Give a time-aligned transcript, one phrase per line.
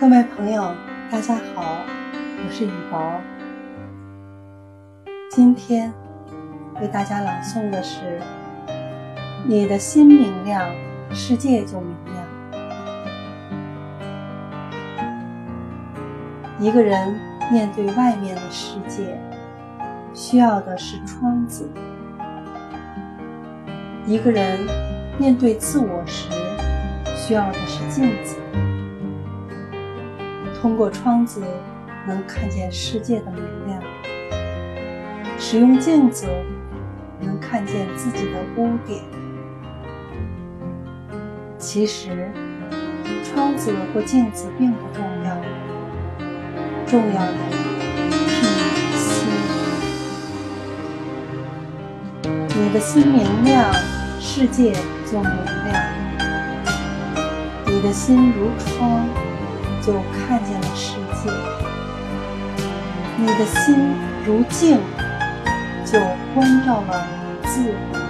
[0.00, 0.62] 各位朋友，
[1.10, 1.80] 大家好，
[2.46, 3.20] 我是雨薄。
[5.28, 5.92] 今天
[6.80, 8.20] 为大家朗诵的是：
[9.44, 10.70] 你的心明亮，
[11.10, 12.24] 世界就明亮。
[16.60, 17.18] 一个人
[17.50, 19.20] 面对外面的世界，
[20.14, 21.64] 需要的是窗子；
[24.06, 24.60] 一个人
[25.18, 26.30] 面对自我时，
[27.16, 28.36] 需要的是镜子。
[30.60, 31.42] 通过窗子
[32.06, 33.82] 能看见世界的明亮，
[35.38, 36.26] 使用镜子
[37.20, 39.02] 能看见自己的污点。
[41.58, 42.30] 其实，
[43.22, 45.36] 窗子或镜子并不重要，
[46.86, 47.34] 重要的
[48.16, 49.06] 是你的心。
[52.60, 53.72] 你的心明亮，
[54.20, 54.72] 世界
[55.04, 55.30] 就明
[55.66, 55.84] 亮。
[57.66, 59.27] 你的心如窗。
[59.80, 61.30] 就看见了世界，
[63.16, 63.94] 你的心
[64.26, 64.78] 如镜，
[65.84, 65.98] 就
[66.34, 67.06] 关照了
[67.44, 68.07] 自我。